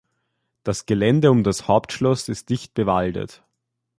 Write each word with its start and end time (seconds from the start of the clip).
Das 0.63 0.87
Gelände 0.87 1.29
um 1.29 1.43
das 1.43 1.67
Hauptschloss 1.67 2.27
ist 2.27 2.49
dicht 2.49 2.73
bewaldet. 2.73 3.43